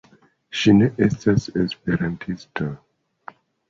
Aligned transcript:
Ŝi 0.61 0.73
ne 0.77 0.87
estas 1.09 1.47
esperantisto. 1.67 2.75